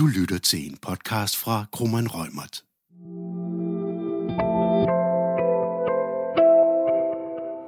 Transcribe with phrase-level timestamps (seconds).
[0.00, 2.62] Du lytter til en podcast fra Krummeren Rømert.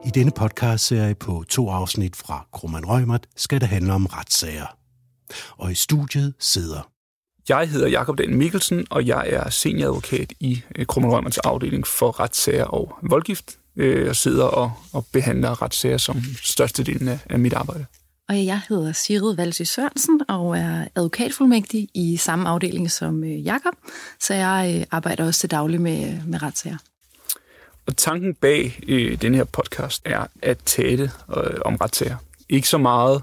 [0.07, 4.77] I denne podcast-serie på to afsnit fra Krummeren Rømert skal det handle om retssager.
[5.57, 6.91] Og i studiet sidder
[7.49, 12.21] Jeg hedder Jakob Dan Mikkelsen, og jeg er senioradvokat i øh, Krummeren Rømerts afdeling for
[12.21, 13.59] retssager og voldgift.
[13.77, 17.87] Øh, Jeg sidder og, og behandler retssager som størstedelen af, af mit arbejde.
[18.29, 23.75] Og jeg hedder Sigrid Valsy Sørensen og er advokatfuldmægtig i samme afdeling som øh, Jakob,
[24.21, 26.77] så jeg øh, arbejder også til daglig med, øh, med retssager.
[27.87, 32.17] Og tanken bag øh, den her podcast er at tale øh, om retssager.
[32.49, 33.23] Ikke så meget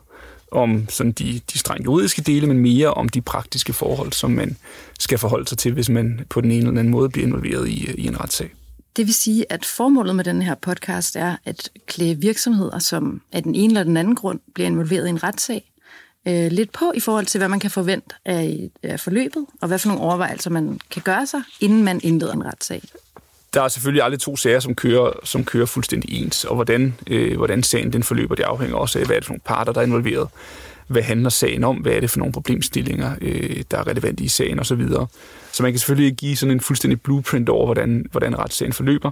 [0.51, 4.57] om sådan de, de strengt juridiske dele, men mere om de praktiske forhold, som man
[4.99, 7.91] skal forholde sig til, hvis man på den ene eller anden måde bliver involveret i,
[7.97, 8.53] i en retssag.
[8.99, 13.43] Det vil sige, at formålet med den her podcast er at klæde virksomheder, som af
[13.43, 15.71] den ene eller den anden grund bliver involveret i en retssag,
[16.27, 19.79] øh, lidt på i forhold til, hvad man kan forvente af, af forløbet, og hvad
[19.79, 22.81] for nogle overvejelser man kan gøre sig, inden man indleder en retssag.
[23.53, 27.37] Der er selvfølgelig aldrig to sager, som kører, som kører fuldstændig ens, og hvordan, øh,
[27.37, 29.81] hvordan sagen den forløber, det afhænger også af, hvad er det for nogle parter, der
[29.81, 30.27] er involveret.
[30.89, 31.77] Hvad handler sagen om?
[31.77, 34.89] Hvad er det for nogle problemstillinger, øh, der er relevante i sagen osv.?
[34.89, 35.05] Så,
[35.51, 39.11] så man kan selvfølgelig ikke give sådan en fuldstændig blueprint over, hvordan, hvordan retssagen forløber.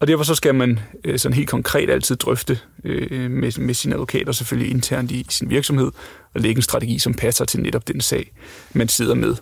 [0.00, 3.94] Og derfor så skal man øh, sådan helt konkret altid drøfte øh, med, med sine
[3.94, 5.90] advokater, selvfølgelig internt i, i sin virksomhed,
[6.34, 8.32] og lægge en strategi, som passer til netop den sag,
[8.72, 9.34] man sidder med.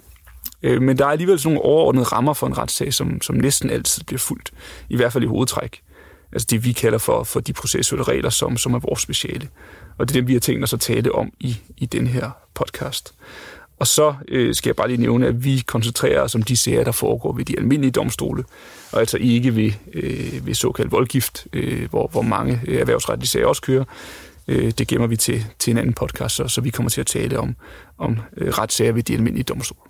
[0.63, 3.71] Øh, men der er alligevel sådan nogle overordnede rammer for en retssag, som, som næsten
[3.71, 4.53] altid bliver fuldt,
[4.89, 5.81] i hvert fald i hovedtræk.
[6.33, 9.49] Altså det, vi kalder for, for de processuelle regler, som, som er vores speciale.
[9.99, 12.31] Og det er dem, vi har tænkt os at tale om i, i den her
[12.55, 13.15] podcast.
[13.79, 16.85] Og så øh, skal jeg bare lige nævne, at vi koncentrerer os om de sager,
[16.85, 18.45] der foregår ved de almindelige domstole,
[18.93, 23.47] og altså ikke ved, øh, ved såkaldt voldgift, øh, hvor, hvor mange øh, erhvervsretlige sager
[23.47, 23.85] også kører.
[24.49, 27.07] Øh, det gemmer vi til, til en anden podcast, så, så vi kommer til at
[27.07, 27.57] tale om,
[27.99, 29.81] om øh, retssager ved de almindelige domstole.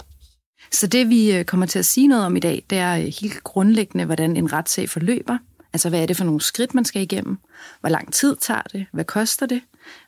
[0.73, 3.13] Så det, vi øh, kommer til at sige noget om i dag, det er øh,
[3.21, 5.39] helt grundlæggende, hvordan en retssag forløber.
[5.73, 7.39] Altså, hvad er det for nogle skridt, man skal igennem?
[7.81, 8.87] Hvor lang tid tager det?
[8.93, 9.61] Hvad koster det?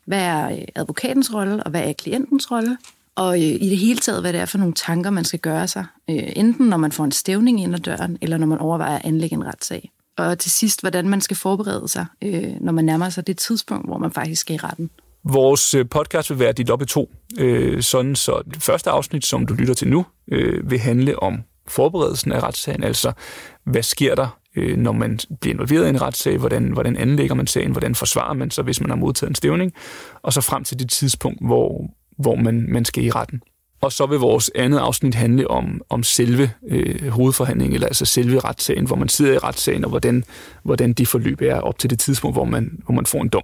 [0.05, 2.77] Hvad er øh, advokatens rolle, og hvad er klientens rolle?
[3.15, 5.67] Og øh, i det hele taget, hvad det er for nogle tanker, man skal gøre
[5.67, 8.95] sig, øh, enten når man får en stævning ind ad døren, eller når man overvejer
[8.95, 9.91] at anlægge en retssag.
[10.17, 12.05] Og til sidst, hvordan man skal forberede sig,
[12.61, 14.89] når man nærmer sig det tidspunkt, hvor man faktisk skal i retten.
[15.23, 17.11] Vores podcast vil være dit op i to,
[17.81, 20.05] sådan så det første afsnit, som du lytter til nu,
[20.63, 23.11] vil handle om forberedelsen af retssagen, altså
[23.65, 27.47] hvad sker der, Øh, når man bliver involveret i en retssag, hvordan, hvordan anlægger man
[27.47, 29.73] sagen, hvordan forsvarer man sig, hvis man har modtaget en stævning,
[30.21, 33.41] og så frem til det tidspunkt, hvor, hvor man, man skal i retten.
[33.81, 38.39] Og så vil vores andet afsnit handle om, om selve øh, hovedforhandlingen, eller altså selve
[38.39, 40.23] retssagen, hvor man sidder i retssagen, og hvordan,
[40.63, 43.43] hvordan det forløb er op til det tidspunkt, hvor man, hvor man får en dom.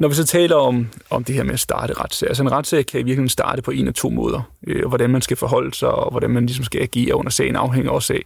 [0.00, 2.86] Når vi så taler om, om det her med at starte retssager, altså en retssag
[2.86, 5.74] kan i virkeligheden starte på en af to måder, øh, og hvordan man skal forholde
[5.74, 8.22] sig, og hvordan man ligesom skal agere under sagen, afhænger også af,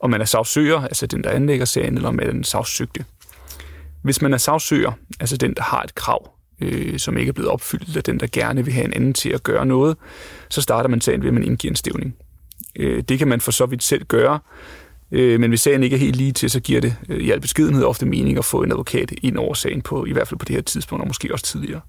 [0.00, 3.04] om man er sagsøger, altså den, der anlægger sagen, eller om man er den sagsøgte.
[4.02, 6.30] Hvis man er sagsøger, altså den, der har et krav,
[6.60, 9.30] øh, som ikke er blevet opfyldt, eller den, der gerne vil have en anden til
[9.30, 9.96] at gøre noget,
[10.50, 12.16] så starter man sagen ved, at man indgiver en stævning.
[12.76, 14.38] Øh, det kan man for så vidt selv gøre,
[15.14, 17.40] øh, men hvis sagen ikke er helt lige til, så giver det øh, i al
[17.40, 20.44] beskedenhed ofte mening at få en advokat ind over sagen, på, i hvert fald på
[20.44, 21.80] det her tidspunkt, og måske også tidligere.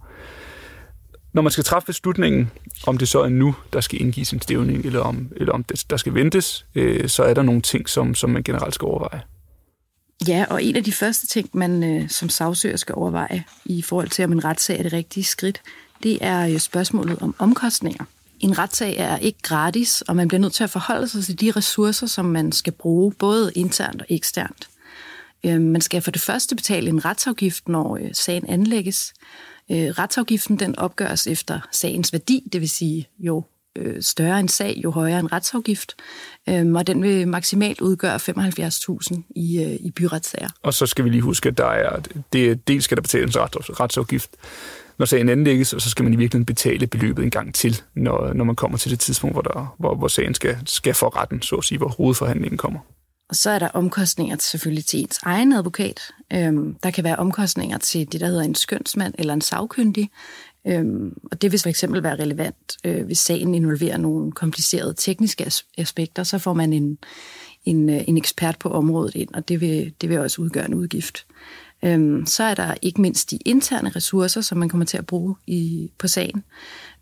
[1.34, 2.52] Når man skal træffe beslutningen,
[2.88, 5.84] om det så er nu, der skal indgives en stævning, eller om, eller om det,
[5.90, 9.22] der skal ventes, øh, så er der nogle ting, som, som man generelt skal overveje.
[10.28, 14.10] Ja, og en af de første ting, man øh, som sagsøger skal overveje i forhold
[14.10, 15.62] til, om en retssag er det rigtige skridt,
[16.04, 18.06] det er jo spørgsmålet om omkostninger.
[18.46, 21.52] En retssag er ikke gratis, og man bliver nødt til at forholde sig til de
[21.52, 24.70] ressourcer, som man skal bruge, både internt og eksternt.
[25.46, 29.14] Øh, man skal for det første betale en retsafgift, når øh, sagen anlægges.
[29.72, 33.44] Øh, retsafgiften den opgøres efter sagens værdi, det vil sige jo
[34.00, 35.96] større en sag, jo højere en retsafgift,
[36.50, 40.50] øhm, og den vil maksimalt udgøre 75.000 i, i byretssager.
[40.64, 42.00] Og så skal vi lige huske, at der er,
[42.34, 44.30] det, dels skal der betales en retsafgift,
[45.00, 48.34] når sagen anlægges, og så skal man i virkeligheden betale beløbet en gang til, når,
[48.34, 51.42] når man kommer til det tidspunkt, hvor, der, hvor, hvor sagen skal, skal for retten,
[51.42, 52.80] så at sige, hvor hovedforhandlingen kommer.
[53.30, 56.02] Og så er der omkostninger selvfølgelig til ens egen advokat.
[56.34, 60.10] Øhm, der kan være omkostninger til det, der hedder en skønsmand eller en sagkyndig.
[60.68, 65.52] Øhm, og det vil for eksempel være relevant, øh, hvis sagen involverer nogle komplicerede tekniske
[65.78, 66.98] aspekter, så får man en,
[67.66, 70.74] en, øh, en ekspert på området ind, og det vil, det vil også udgøre en
[70.74, 71.26] udgift.
[71.86, 75.36] Øhm, så er der ikke mindst de interne ressourcer, som man kommer til at bruge
[75.48, 76.44] i, på sagen.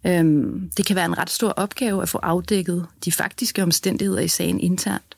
[0.05, 4.27] Øhm, det kan være en ret stor opgave at få afdækket de faktiske omstændigheder i
[4.27, 5.17] sagen internt.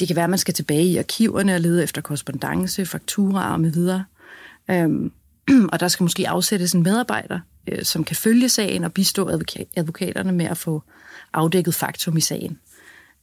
[0.00, 3.70] Det kan være, at man skal tilbage i arkiverne og lede efter korrespondence, fakturaer med
[3.70, 4.04] videre.
[4.70, 5.12] Øhm,
[5.72, 9.28] og der skal måske afsættes en medarbejder, øh, som kan følge sagen og bistå
[9.76, 10.82] advokaterne med at få
[11.32, 12.58] afdækket faktum i sagen.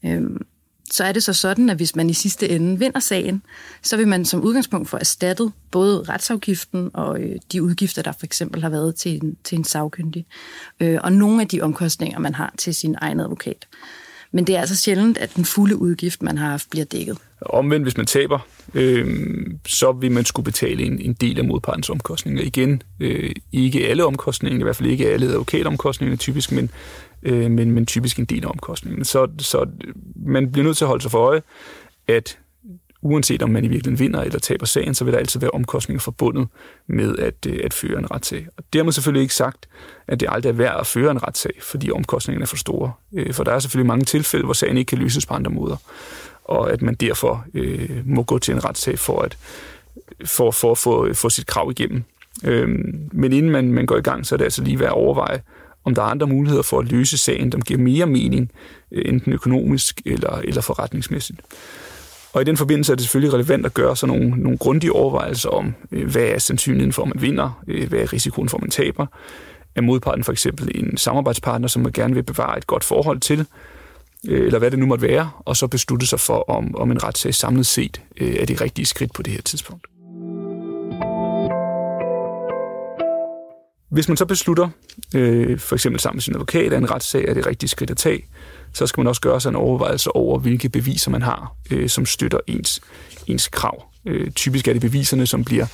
[0.05, 0.45] Øhm,
[0.91, 3.41] så er det så sådan, at hvis man i sidste ende vinder sagen,
[3.81, 8.25] så vil man som udgangspunkt få erstattet både retsafgiften og øh, de udgifter, der for
[8.25, 10.25] eksempel har været til en, til en sagkyndig,
[10.79, 13.67] øh, og nogle af de omkostninger, man har til sin egen advokat.
[14.31, 17.17] Men det er altså sjældent, at den fulde udgift, man har haft, bliver dækket.
[17.41, 18.39] Omvendt, hvis man taber,
[18.73, 19.07] øh,
[19.67, 22.43] så vil man skulle betale en, en del af modpartens omkostninger.
[22.43, 26.69] Igen, øh, ikke alle omkostninger, i hvert fald ikke alle advokatomkostninger typisk, men,
[27.23, 29.05] øh, men, men typisk en del af omkostningen.
[29.05, 29.65] Så, så
[30.15, 31.41] man bliver nødt til at holde sig for øje,
[32.07, 32.39] at
[33.01, 35.99] uanset om man i virkeligheden vinder eller taber sagen, så vil der altid være omkostninger
[35.99, 36.47] forbundet
[36.87, 38.47] med at, øh, at føre en retssag.
[38.57, 39.69] Og dermed selvfølgelig ikke sagt,
[40.07, 42.91] at det aldrig er værd at føre en retssag, fordi omkostningerne er for store.
[43.13, 45.77] Øh, for der er selvfølgelig mange tilfælde, hvor sagen ikke kan løses på andre måder,
[46.43, 49.37] og at man derfor øh, må gå til en retssag for at
[50.25, 52.03] for, for for, få, for sit krav igennem.
[52.43, 52.69] Øh,
[53.11, 55.41] men inden man, man går i gang, så er det altså lige værd at overveje,
[55.83, 58.51] om der er andre muligheder for at løse sagen, der giver mere mening,
[58.91, 61.41] øh, enten økonomisk eller, eller forretningsmæssigt.
[62.33, 65.49] Og i den forbindelse er det selvfølgelig relevant at gøre sådan nogle, nogle grundige overvejelser
[65.49, 68.61] om, øh, hvad er sandsynligheden for, at man vinder, øh, hvad er risikoen for, at
[68.61, 69.05] man taber.
[69.75, 73.45] Er modparten for eksempel en samarbejdspartner, som man gerne vil bevare et godt forhold til,
[74.23, 77.35] eller hvad det nu måtte være, og så beslutte sig for, om, om en retssag
[77.35, 79.87] samlet set er det rigtige skridt på det her tidspunkt.
[83.89, 84.69] Hvis man så beslutter,
[85.15, 87.97] øh, for eksempel sammen med sin advokat, at en retssag er det rigtige skridt at
[87.97, 88.25] tage,
[88.73, 92.05] så skal man også gøre sig en overvejelse over, hvilke beviser man har, øh, som
[92.05, 92.81] støtter ens,
[93.27, 93.83] ens krav.
[94.05, 95.65] Øh, typisk er det beviserne, som bliver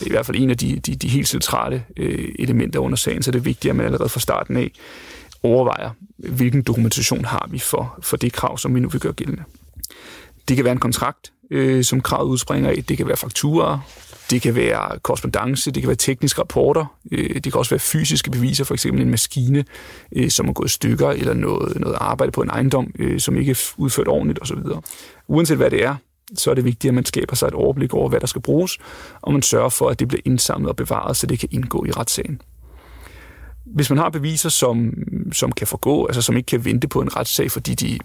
[0.00, 3.22] øh, i hvert fald en af de, de, de helt centrale øh, elementer under sagen,
[3.22, 4.72] så det er vigtigt, at man allerede fra starten af
[5.42, 9.42] overvejer, hvilken dokumentation har vi for, for det krav, som vi nu vil gøre gældende.
[10.48, 12.84] Det kan være en kontrakt, øh, som kravet udspringer af.
[12.84, 13.78] Det kan være fakturer,
[14.30, 18.30] det kan være korrespondence, det kan være tekniske rapporter, øh, det kan også være fysiske
[18.30, 19.64] beviser, for eksempel en maskine,
[20.12, 23.36] øh, som er gået i stykker, eller noget, noget arbejde på en ejendom, øh, som
[23.36, 24.58] ikke er udført ordentligt osv.
[25.28, 25.96] Uanset hvad det er,
[26.34, 28.78] så er det vigtigt, at man skaber sig et overblik over, hvad der skal bruges,
[29.20, 31.90] og man sørger for, at det bliver indsamlet og bevaret, så det kan indgå i
[31.90, 32.40] retssagen.
[33.64, 34.94] Hvis man har beviser, som,
[35.32, 37.98] som kan forgå, altså som ikke kan vente på en retssag, fordi de,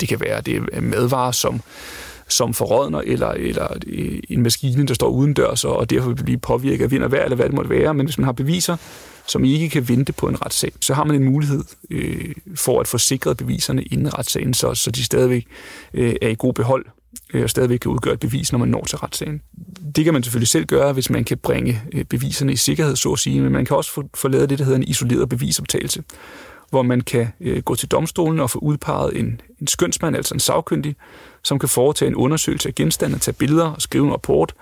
[0.00, 1.60] det kan være det er madvarer, som
[2.32, 3.68] som forrådner, eller, eller
[4.28, 7.24] en maskine, der står uden dørs, og derfor vil blive påvirket af vind og vejr,
[7.24, 7.94] eller hvad det måtte være.
[7.94, 8.76] Men hvis man har beviser,
[9.26, 12.88] som ikke kan vente på en retssag, så har man en mulighed øh, for at
[12.88, 15.46] få sikret beviserne inden retssagen, så, så de stadigvæk
[15.94, 16.86] øh, er i god behold
[17.34, 19.42] øh, og stadigvæk kan udgøre et bevis, når man når til retssagen.
[19.96, 23.12] Det kan man selvfølgelig selv gøre, hvis man kan bringe øh, beviserne i sikkerhed, så
[23.12, 26.02] at sige, men man kan også få, få lavet det, der hedder en isoleret bevisoptagelse,
[26.70, 30.40] hvor man kan øh, gå til domstolen og få udpeget en, en skønsmand, altså en
[30.40, 30.96] sagkyndig,
[31.44, 34.54] som kan foretage en undersøgelse af genstande, tage billeder og skrive en rapport,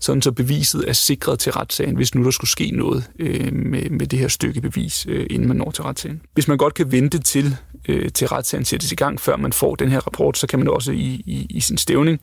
[0.00, 3.90] sådan så beviset er sikret til retssagen, hvis nu der skulle ske noget øh, med,
[3.90, 6.22] med det her stykke bevis, øh, inden man når til retssagen.
[6.34, 7.56] Hvis man godt kan vente til,
[7.88, 10.68] øh, til retssagen sættes i gang, før man får den her rapport, så kan man
[10.68, 12.20] også i, i, i sin stævning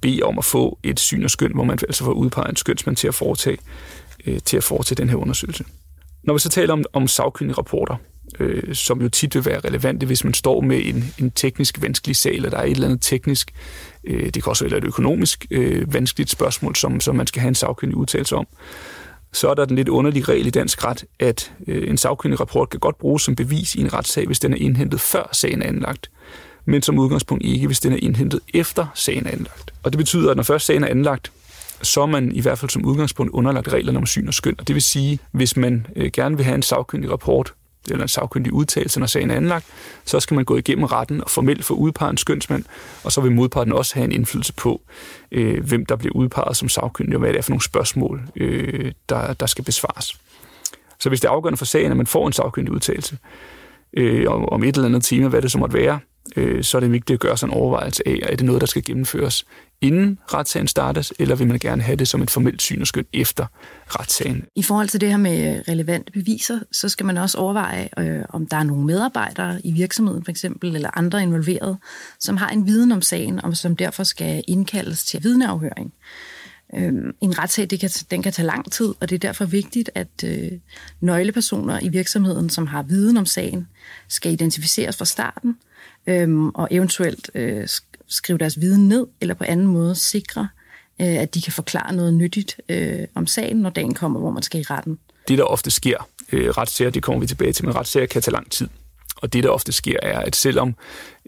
[0.00, 2.96] bede om at få et syn og skøn, hvor man altså får udpeget en skønsmand
[2.96, 3.58] til at foretage,
[4.26, 5.64] øh, til at foretage den her undersøgelse.
[6.22, 7.96] Når vi så taler om, om sagkyndige rapporter,
[8.40, 12.16] øh, som jo tit vil være relevante, hvis man står med en, en teknisk vanskelig
[12.16, 13.52] sag, eller der er et eller andet teknisk,
[14.04, 17.48] øh, det kan også være et økonomisk øh, vanskeligt spørgsmål, som, som man skal have
[17.48, 18.46] en sagkyndig udtalelse om.
[19.32, 22.70] Så er der den lidt underlige regel i dansk ret, at øh, en sagkyndig rapport
[22.70, 25.66] kan godt bruges som bevis i en retssag, hvis den er indhentet før sagen er
[25.66, 26.10] anlagt,
[26.64, 29.72] men som udgangspunkt ikke, hvis den er indhentet efter sagen er anlagt.
[29.82, 31.32] Og det betyder, at når først sagen er anlagt,
[31.82, 34.54] så er man i hvert fald som udgangspunkt underlagt reglerne om syn og skøn.
[34.58, 37.54] Og det vil sige, hvis man øh, gerne vil have en sagkyndig rapport,
[37.90, 39.66] eller en sagkyndig udtalelse, når sagen er anlagt,
[40.04, 42.64] så skal man gå igennem retten og formelt få udpeget en skønsmand,
[43.04, 44.82] og så vil modparten også have en indflydelse på,
[45.32, 48.92] øh, hvem der bliver udpeget som sagkyndig, og hvad det er for nogle spørgsmål, øh,
[49.08, 50.16] der, der skal besvares.
[51.00, 53.18] Så hvis det er afgørende for sagen, at man får en sagkyndig udtalelse
[53.96, 55.98] øh, om, om et eller andet tema, hvad det så måtte være,
[56.36, 58.66] øh, så er det vigtigt at gøre sig en overvejelse af, er det noget, der
[58.66, 59.46] skal gennemføres
[59.80, 63.04] inden retssagen startes, eller vil man gerne have det som et formelt syn og skøn
[63.12, 63.46] efter
[63.88, 64.44] retssagen?
[64.56, 68.46] I forhold til det her med relevante beviser, så skal man også overveje, øh, om
[68.46, 71.76] der er nogle medarbejdere i virksomheden for eksempel, eller andre involverede,
[72.20, 75.92] som har en viden om sagen, og som derfor skal indkaldes til vidneafhøring.
[76.74, 79.90] Øh, en retssag, det kan, den kan tage lang tid, og det er derfor vigtigt,
[79.94, 80.52] at øh,
[81.00, 83.68] nøglepersoner i virksomheden, som har viden om sagen,
[84.08, 85.56] skal identificeres fra starten,
[86.06, 87.68] øhm, og eventuelt øh,
[88.08, 90.48] skrive deres viden ned, eller på anden måde sikre,
[91.00, 94.42] øh, at de kan forklare noget nyttigt øh, om sagen, når dagen kommer, hvor man
[94.42, 94.98] skal i retten.
[95.28, 98.32] Det, der ofte sker, øh, retssager, det kommer vi tilbage til, men retssager kan tage
[98.32, 98.68] lang tid.
[99.16, 100.74] Og det, der ofte sker, er, at selvom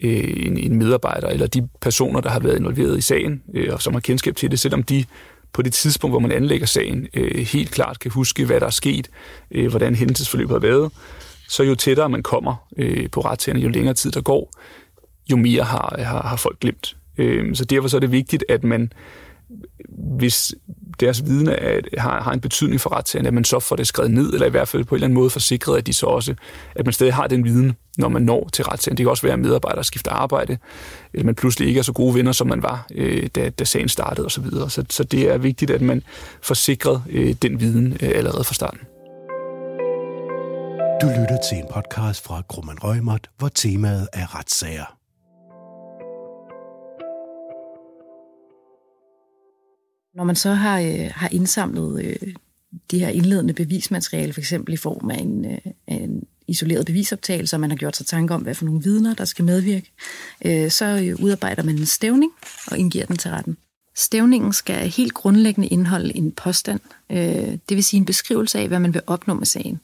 [0.03, 3.83] øh, en, en medarbejder eller de personer, der har været involveret i sagen, øh, og
[3.83, 5.05] som har kendskab til det, selvom de
[5.53, 8.71] på det tidspunkt, hvor man anlægger sagen, øh, helt klart kan huske, hvad der er
[8.71, 9.11] sket,
[9.51, 10.93] øh, hvordan hændelsesforløbet har været,
[11.49, 14.51] så jo tættere man kommer øh, på retssagerne, jo længere tid der går,
[15.31, 16.97] jo mere har, har, har folk glemt.
[17.19, 18.93] Øh, så derfor så er det vigtigt, at man,
[20.19, 20.55] hvis
[21.01, 24.11] deres viden er, har, har en betydning for retssagen, at man så får det skrevet
[24.11, 26.35] ned, eller i hvert fald på en eller anden måde forsikret, at de så også,
[26.75, 28.97] at man stadig har den viden, når man når til retssagen.
[28.97, 30.59] Det kan også være, at medarbejdere skifter arbejde,
[31.13, 33.89] eller man pludselig ikke er så gode venner, som man var, øh, da, da sagen
[33.89, 34.51] startede osv.
[34.51, 36.03] Så, så, så det er vigtigt, at man
[36.43, 38.81] får sikret øh, den viden øh, allerede fra starten.
[41.03, 44.99] Du lytter til en podcast fra Grumman Rømert, hvor temaet er retssager.
[50.17, 52.35] Når man så har, øh, har indsamlet øh,
[52.91, 57.61] de her indledende bevismateriale, for eksempel i form af en, øh, en isoleret bevisoptagelse, og
[57.61, 59.93] man har gjort sig tanke om, hvad for nogle vidner, der skal medvirke,
[60.45, 62.33] øh, så øh, udarbejder man en stævning
[62.71, 63.57] og indgiver den til retten.
[63.97, 67.19] Stævningen skal helt grundlæggende indeholde en påstand, øh,
[67.69, 69.81] det vil sige en beskrivelse af, hvad man vil opnå med sagen.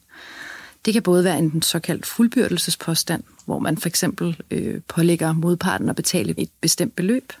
[0.85, 5.95] Det kan både være en såkaldt fuldbyrdelsespåstand, hvor man for eksempel øh, pålægger modparten at
[5.95, 7.33] betale et bestemt beløb,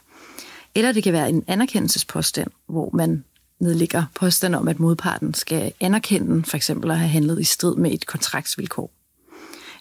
[0.75, 3.23] eller det kan være en anerkendelsespåstand, hvor man
[3.59, 7.91] nedlægger påstand om, at modparten skal anerkende for eksempel at have handlet i strid med
[7.91, 8.91] et kontraktsvilkår.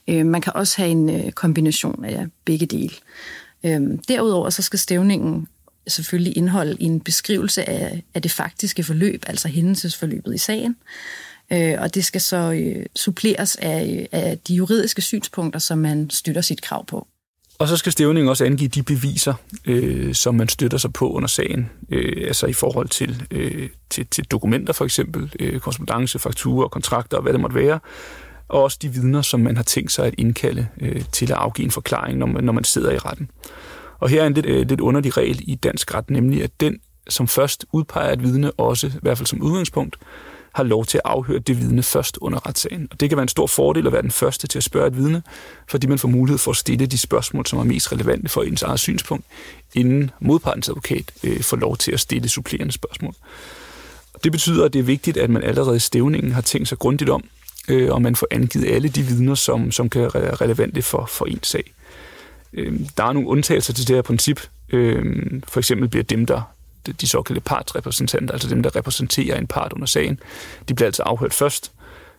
[0.08, 2.94] Øh, man kan også have en øh, kombination af begge dele.
[3.64, 5.48] Øh, derudover så skal stævningen
[5.88, 10.76] selvfølgelig indeholde en beskrivelse af, af det faktiske forløb, altså hændelsesforløbet i sagen,
[11.52, 16.10] Øh, og det skal så øh, suppleres af, øh, af de juridiske synspunkter, som man
[16.10, 17.06] støtter sit krav på.
[17.58, 19.34] Og så skal stævningen også angive de beviser,
[19.64, 24.06] øh, som man støtter sig på under sagen, øh, altså i forhold til, øh, til,
[24.06, 27.80] til dokumenter for eksempel, øh, korrespondence, fakturer, kontrakter og hvad det måtte være,
[28.48, 31.64] og også de vidner, som man har tænkt sig at indkalde øh, til at afgive
[31.64, 33.30] en forklaring, når man, når man sidder i retten.
[33.98, 36.78] Og her er en lidt, øh, lidt underlig regel i dansk ret, nemlig at den,
[37.08, 39.96] som først udpeger et vidne, også i hvert fald som udgangspunkt,
[40.54, 42.88] har lov til at afhøre det vidne først under retssagen.
[42.90, 44.96] Og det kan være en stor fordel at være den første til at spørge et
[44.96, 45.22] vidne,
[45.68, 48.62] fordi man får mulighed for at stille de spørgsmål, som er mest relevante for ens
[48.62, 49.24] eget synspunkt,
[49.74, 53.14] inden modpartens advokat øh, får lov til at stille supplerende spørgsmål.
[54.24, 57.10] Det betyder, at det er vigtigt, at man allerede i stævningen har tænkt sig grundigt
[57.10, 57.24] om,
[57.68, 61.24] øh, og man får angivet alle de vidner, som, som kan være relevante for, for
[61.24, 61.72] ens sag.
[62.52, 64.40] Øh, der er nogle undtagelser til det her princip.
[64.72, 65.04] Øh,
[65.48, 66.51] for eksempel bliver dem, der
[67.00, 70.18] de såkaldte partsrepræsentanter, altså dem, der repræsenterer en part under sagen,
[70.68, 71.72] de bliver altså afhørt først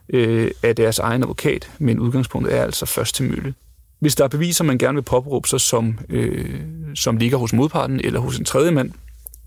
[0.09, 3.53] øh, af deres egen advokat, men udgangspunktet er altså først til mølle.
[3.99, 6.59] Hvis der er beviser, man gerne vil påberåbe sig, som, øh,
[6.95, 8.91] som ligger hos modparten eller hos en tredje mand,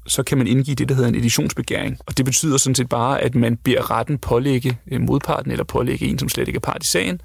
[0.07, 1.99] så kan man indgive det, der hedder en editionsbegæring.
[2.07, 6.07] Og det betyder sådan set bare, at man beder retten pålægge øh, modparten eller pålægge
[6.07, 7.21] en, som slet ikke er part i sagen,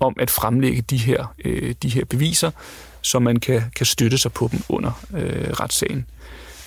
[0.00, 2.50] om at fremlægge de her, øh, de her beviser,
[3.02, 6.06] så man kan, kan støtte sig på dem under øh, retssagen.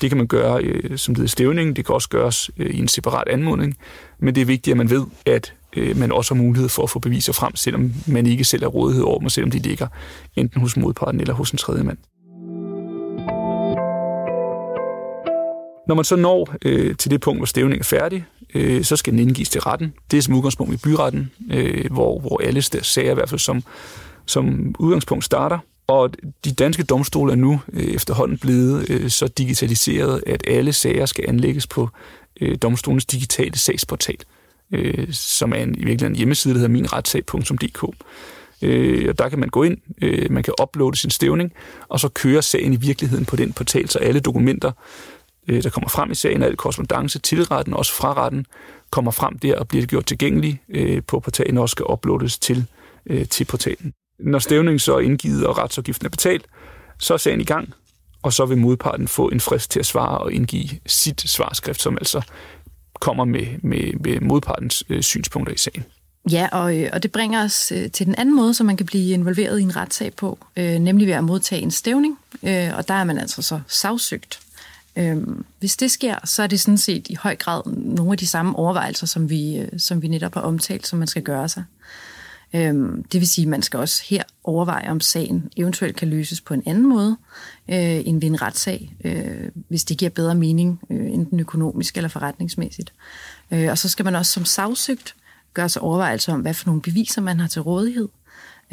[0.01, 2.79] Det kan man gøre øh, som led i stævningen, det kan også gøres øh, i
[2.79, 3.77] en separat anmodning,
[4.19, 6.89] men det er vigtigt, at man ved, at øh, man også har mulighed for at
[6.89, 9.87] få beviser frem, selvom man ikke selv er rådighed over dem, og selvom de ligger
[10.35, 11.97] enten hos modparten eller hos en tredje mand.
[15.87, 19.13] Når man så når øh, til det punkt, hvor stævningen er færdig, øh, så skal
[19.13, 19.93] den indgives til retten.
[20.11, 23.63] Det er som udgangspunkt i byretten, øh, hvor, hvor alle sager i hvert fald som,
[24.25, 25.59] som udgangspunkt starter.
[25.91, 26.09] Og
[26.45, 31.25] de danske domstole er nu øh, efterhånden blevet øh, så digitaliseret, at alle sager skal
[31.27, 31.89] anlægges på
[32.41, 34.17] øh, domstolens digitale sagsportal,
[34.73, 37.83] øh, som er en, i virkeligheden en hjemmeside, der hedder minretssag.dk.
[38.61, 41.53] Øh, og der kan man gå ind, øh, man kan uploade sin stævning,
[41.87, 44.71] og så kører sagen i virkeligheden på den portal, så alle dokumenter,
[45.47, 48.45] øh, der kommer frem i sagen, al korrespondence til retten, også fra retten,
[48.91, 52.65] kommer frem der og bliver gjort tilgængelig øh, på portalen, og også skal uploades til,
[53.05, 53.93] øh, til portalen.
[54.23, 56.45] Når stævningen så er indgivet og retsafgiften er betalt,
[56.99, 57.73] så er sagen i gang,
[58.21, 61.97] og så vil modparten få en frist til at svare og indgive sit svarskrift, som
[61.97, 62.21] altså
[62.99, 65.85] kommer med, med, med modpartens øh, synspunkter i sagen.
[66.31, 68.85] Ja, og, øh, og det bringer os øh, til den anden måde, som man kan
[68.85, 72.87] blive involveret i en retssag på, øh, nemlig ved at modtage en stævning, øh, og
[72.87, 74.39] der er man altså så sagsøgt.
[74.95, 75.17] Øh,
[75.59, 78.55] hvis det sker, så er det sådan set i høj grad nogle af de samme
[78.55, 81.63] overvejelser, som vi, øh, som vi netop har omtalt, som man skal gøre sig.
[82.55, 86.41] Øhm, det vil sige, at man skal også her overveje, om sagen eventuelt kan løses
[86.41, 87.17] på en anden måde
[87.69, 92.07] øh, end ved en retssag, øh, hvis det giver bedre mening, øh, enten økonomisk eller
[92.07, 92.93] forretningsmæssigt.
[93.51, 95.15] Øh, og så skal man også som sagsøgt
[95.53, 98.07] gøre sig overvejelser om, hvad for nogle beviser man har til rådighed,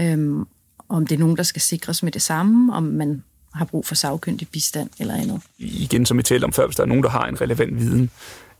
[0.00, 0.46] øh,
[0.88, 3.22] om det er nogen, der skal sikres med det samme, om man
[3.54, 5.40] har brug for sagkyndig bistand eller andet.
[5.58, 8.10] Igen, som vi talte om før, hvis der er nogen, der har en relevant viden,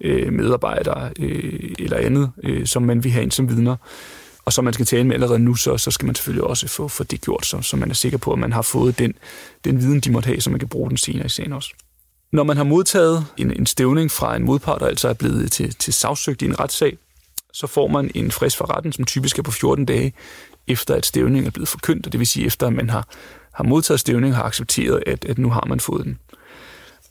[0.00, 3.76] øh, medarbejdere øh, eller andet, øh, som man vil have ind som vidner,
[4.48, 6.88] og som man skal tale med allerede nu, så, så skal man selvfølgelig også få,
[6.88, 9.14] få det gjort, så, så man er sikker på, at man har fået den,
[9.64, 11.70] den viden, de måtte have, så man kan bruge den senere i sagen også.
[12.32, 15.74] Når man har modtaget en, en stævning fra en modpart, der altså er blevet til,
[15.74, 16.98] til sagsøgt i en retssag,
[17.52, 20.12] så får man en frist for retten, som typisk er på 14 dage,
[20.66, 23.08] efter at stævningen er blevet forkyndt, og det vil sige efter, at man har,
[23.52, 26.18] har modtaget stævningen, har accepteret, at, at nu har man fået den.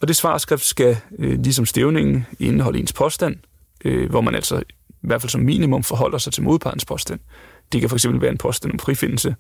[0.02, 3.36] Og det svarskrift skal, øh, ligesom stævningen, indeholde ens påstand,
[3.86, 4.64] øh, hvor man altså
[5.04, 7.20] i hvert fald som minimum forholder sig til modpartens påstand.
[7.72, 9.36] Det kan fx være en påstand om frifindelse,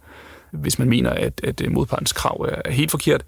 [0.51, 3.25] hvis man mener, at, at øh, modpartens krav er, er helt forkert.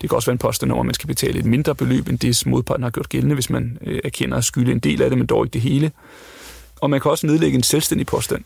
[0.00, 2.18] Det kan også være en påstand om, at man skal betale et mindre beløb, end
[2.18, 5.18] det modparten har gjort gældende, hvis man øh, erkender at skylde en del af det,
[5.18, 5.92] men dog ikke det hele.
[6.80, 8.44] Og man kan også nedlægge en selvstændig påstand.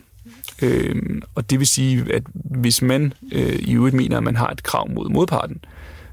[0.62, 4.49] Øh, og det vil sige, at hvis man øh, i øvrigt mener, at man har
[4.49, 5.64] et krav mod modparten,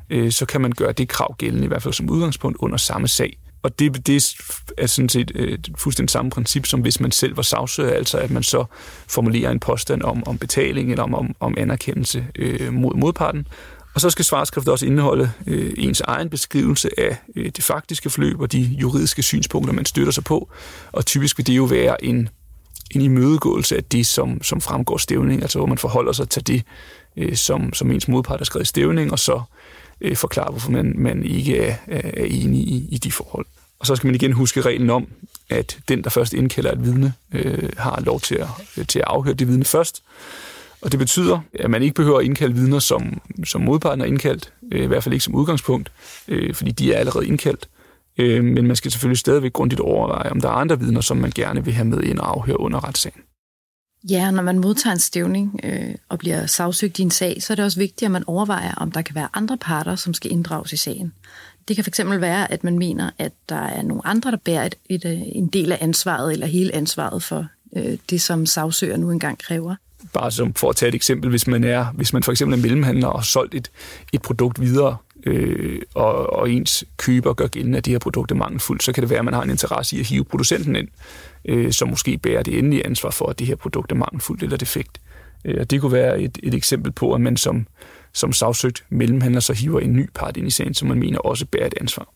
[0.09, 3.07] øh, så kan man gøre det krav gældende, i hvert fald som udgangspunkt, under samme
[3.07, 3.37] sag.
[3.63, 4.35] Og det, det
[4.77, 8.31] er sådan set øh, fuldstændig samme princip, som hvis man selv var sagsøger, altså at
[8.31, 8.65] man så
[9.07, 13.47] formulerer en påstand om, om betaling eller om, om, om anerkendelse øh, mod modparten.
[13.93, 18.41] Og så skal svarskriftet også indeholde øh, ens egen beskrivelse af øh, det faktiske forløb
[18.41, 20.49] og de juridiske synspunkter, man støtter sig på.
[20.91, 22.29] Og typisk vil det jo være en,
[22.91, 26.63] en imødegåelse af det, som, som fremgår stævning, altså hvor man forholder sig til det,
[27.17, 29.60] øh, som, som ens modpart har skrevet stævning, og så øh,
[30.01, 33.45] Øh, forklare, hvorfor man, man ikke er, er enig i, i de forhold.
[33.79, 35.07] Og så skal man igen huske reglen om,
[35.49, 39.05] at den, der først indkalder et vidne, øh, har lov til at, øh, til at
[39.07, 40.03] afhøre det vidne først.
[40.81, 44.53] Og det betyder, at man ikke behøver at indkalde vidner, som, som modparten er indkaldt,
[44.71, 45.91] øh, i hvert fald ikke som udgangspunkt,
[46.27, 47.69] øh, fordi de er allerede indkaldt.
[48.17, 51.31] Øh, men man skal selvfølgelig stadigvæk grundigt overveje, om der er andre vidner, som man
[51.35, 53.21] gerne vil have med ind og afhøre under retssagen.
[54.09, 57.55] Ja, når man modtager en stævning øh, og bliver sagsøgt i en sag, så er
[57.55, 60.73] det også vigtigt, at man overvejer, om der kan være andre parter, som skal inddrages
[60.73, 61.13] i sagen.
[61.67, 64.75] Det kan fx være, at man mener, at der er nogle andre, der bærer et,
[64.89, 69.11] et, øh, en del af ansvaret eller hele ansvaret for øh, det, som sagsøger nu
[69.11, 69.75] engang kræver.
[70.13, 72.61] Bare som for at tage et eksempel, hvis man er, hvis man for eksempel er
[72.61, 73.71] mellemhandler og har solgt et,
[74.13, 78.35] et produkt videre, øh, og, og ens køber gør gældende, at det her produkt er
[78.35, 80.87] mangelfuldt, så kan det være, at man har en interesse i at hive producenten ind,
[81.45, 84.57] øh, som måske bærer det endelige ansvar for, at det her produkt er mangelfuldt eller
[84.57, 85.01] defekt.
[85.45, 87.67] Øh, og det kunne være et, et eksempel på, at man som,
[88.13, 91.45] som sagsøgt mellemhandler så hiver en ny part ind i sagen, som man mener også
[91.45, 92.13] bærer et ansvar.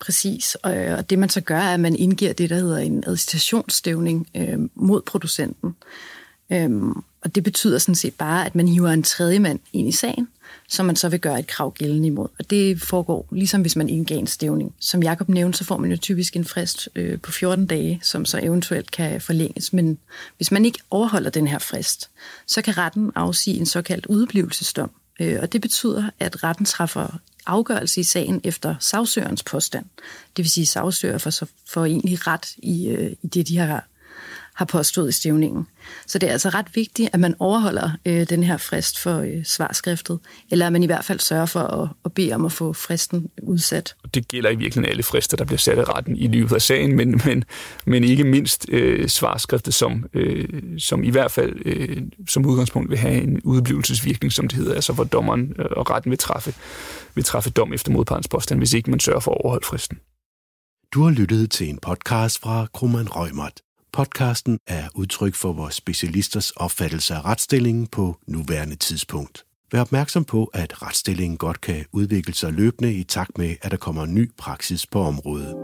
[0.00, 4.26] Præcis, og det man så gør, er, at man indgiver det, der hedder en administrationsstævning
[4.36, 5.76] øh, mod producenten.
[6.52, 9.92] Øhm, og det betyder sådan set bare, at man hiver en tredje mand ind i
[9.92, 10.28] sagen,
[10.68, 12.28] som man så vil gøre et krav gældende imod.
[12.38, 14.74] Og det foregår ligesom hvis man indgav en stævning.
[14.80, 18.24] Som Jakob nævnte, så får man jo typisk en frist øh, på 14 dage, som
[18.24, 19.72] så eventuelt kan forlænges.
[19.72, 19.98] Men
[20.36, 22.10] hvis man ikke overholder den her frist,
[22.46, 24.90] så kan retten afsige en såkaldt udeblivelsesdom.
[25.20, 29.84] Øh, og det betyder, at retten træffer afgørelse i sagen efter sagsøgerens påstand.
[30.36, 33.58] Det vil sige, at sagsøger får, så får egentlig ret i, øh, i det, de
[33.58, 33.86] har
[34.60, 35.66] har påstået i stævningen.
[36.06, 39.44] Så det er altså ret vigtigt, at man overholder øh, den her frist for øh,
[39.44, 40.18] svarskriftet,
[40.50, 43.30] eller at man i hvert fald sørger for at, at bede om at få fristen
[43.42, 43.94] udsat.
[44.14, 46.96] Det gælder i virkeligheden alle frister, der bliver sat i retten i løbet af sagen,
[46.96, 47.44] men, men,
[47.86, 52.98] men ikke mindst øh, svarskriftet, som, øh, som i hvert fald øh, som udgangspunkt vil
[52.98, 56.54] have en udblivelsesvirkning, som det hedder, altså hvor dommeren øh, og retten vil træffe,
[57.14, 59.98] vil træffe dom efter modpartens påstand, hvis ikke man sørger for at overholde fristen.
[60.94, 63.60] Du har lyttet til en podcast fra Krummeren Rømert.
[63.92, 69.44] Podcasten er udtryk for vores specialisters opfattelse af retsstillingen på nuværende tidspunkt.
[69.72, 73.76] Vær opmærksom på, at retsstillingen godt kan udvikle sig løbende i takt med, at der
[73.76, 75.54] kommer ny praksis på området.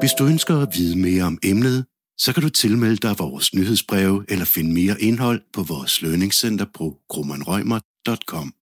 [0.00, 1.86] Hvis du ønsker at vide mere om emnet,
[2.18, 6.96] så kan du tilmelde dig vores nyhedsbreve eller finde mere indhold på vores lønningscenter på
[7.08, 8.52] grummanrøgmer.com.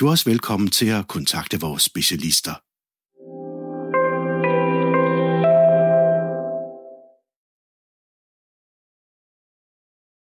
[0.00, 2.54] Du er også velkommen til at kontakte vores specialister.